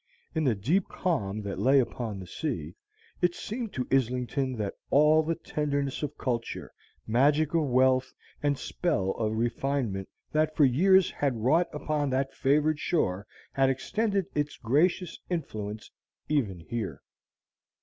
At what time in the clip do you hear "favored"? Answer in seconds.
12.33-12.79